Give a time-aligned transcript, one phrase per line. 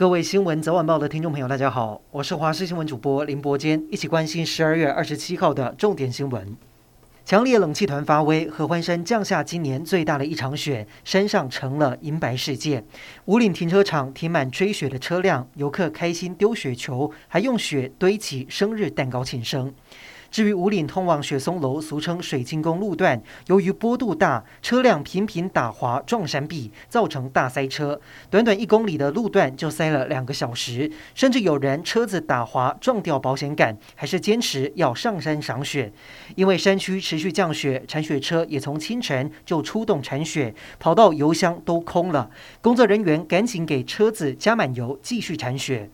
[0.00, 6.56] 各位新闻早晚报的听众朋友，大家好，我是华视新闻主播林伯坚，一起关心十二月二十七号的重点新闻。
[7.26, 12.82] 强烈冷气团发威，合欢山降下今年最大的一场雪，山上成了银白世界。
[13.26, 19.70] 五岭停车场停满追雪的车辆，游客开心丢雪球，还用雪堆起生日蛋糕庆生。
[20.30, 28.00] 至于五岭通往雪松楼（俗称水晶宫）路段，由于坡度大，车辆频频打滑撞山壁，造成大塞车。
[28.30, 35.92] 短短一公里的路段就塞了两个小时，甚至有人车子打滑撞掉保险杆，还是坚持要上山赏雪。
[36.36, 45.90] 因为山区持续降雪，铲雪车也从清晨就出动铲雪，跑到油箱都空了，工作人员赶紧给车子加满油，继续铲雪。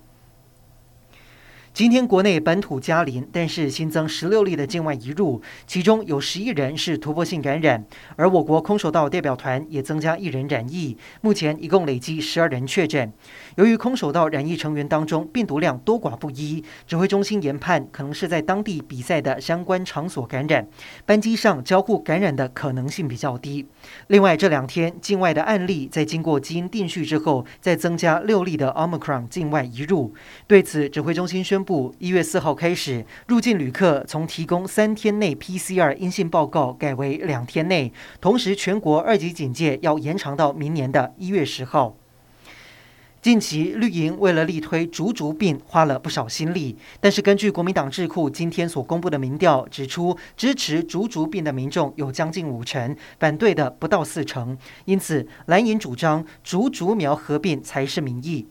[1.77, 7.85] 今天国内本土加零，但是新增十六例的境外移入，其中有十一人是突破性感染，
[8.17, 13.13] 而我国空手道代表团也增加一人染疫，目前一共累计十二人确诊。
[13.57, 20.67] 由于空手道染疫成员当中病毒量多寡不一，指挥中心研判可能是在当地比赛的相关场所感染，
[21.05, 23.67] 班机上交互感染的可能性比较低。
[24.07, 30.15] 另外这两天境外的案例在经过基因定序之后，再增加六例的 Omicron 境外移入，
[30.47, 31.77] 对此指挥中心宣布布。
[31.77, 41.97] 部一月四号开始，入境旅客从提供三天内 PCR 阴性报告改为两天内，同时全国二级警戒要延长到明年的一月十号。
[43.21, 58.47] 近期绿营为了力推“竹竹并”，花了不少心力，但是根据国民党智库今天所公布的民调指出，支持“竹竹并”的民众有将近五成，反对的不到四成，因此蓝营主张“竹竹苗合并”才是民意。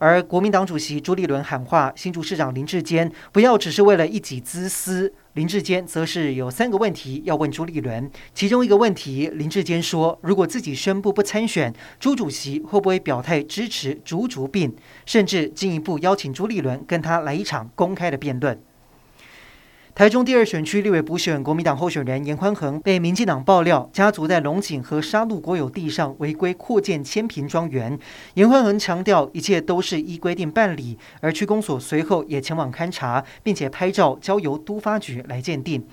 [0.00, 5.12] 而国民党主席朱立伦喊话新竹市长林志坚，不要只是为了一己之私。
[5.34, 18.58] 林志坚则是有三个问题要问朱立伦，其中一个问题，林志坚说，如果自己宣布不参选，朱主席会不会表态支持竹竹病，甚至进一步邀请朱立伦跟他来一场公开的辩论。
[19.92, 27.98] 台中第二选区立委补选，国民党候选人严宽恒被民进党爆料，家族在龙井和沙鹿国有地上违规扩建千坪庄园。
[28.34, 35.84] 严宽恒强调，一切都是依规定办理，而区公所随后也前往勘查，并且拍照交由都发局来鉴定。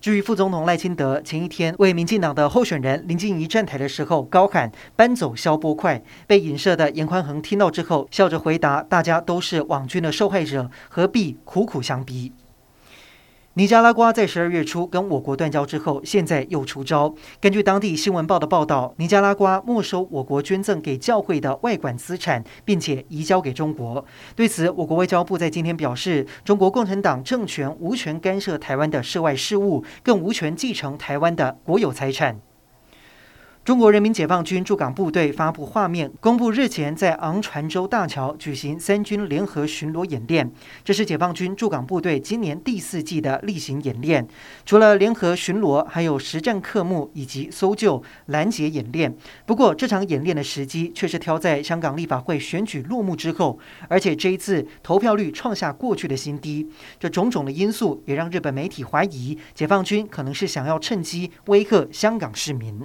[0.00, 12.32] 至于副总统赖清德前一天为民进党的候选人林静怡站台的时候，高喊搬走消波块，被影射的严宽恒听到之后，笑着回答：“大家都是网军的受害者，何必苦苦相逼？”
[13.60, 17.14] 尼加拉瓜在十二月初跟我国断交之后，现在又出招。
[17.42, 24.02] 根据当地新闻报的报道，尼加拉瓜没收我国捐赠给教会的外管资产，并且移交给中国。
[24.34, 32.40] 对此，我国外交部在今天表示，中国共产党政权无权干涉台湾的涉外事务，更无权继承台湾的国有财产。
[33.70, 40.50] 中国人民解放军驻港部队发布画面，公布日前在昂船洲大桥举行三军联合巡逻演练。
[40.82, 44.26] 这是解放军驻港部队今年第四季的例行演练。
[44.66, 49.16] 除了联合巡逻，还有实战科目以及搜救、拦截演练。
[49.46, 53.56] 不过，这场演练的时机却是挑在香港立法会选举落幕之后，
[53.88, 56.68] 而且这一次投票率创下过去的新低。
[56.98, 62.84] 这种种的因素也让日本媒体怀疑，解放军可能是想要趁机威吓香港市民。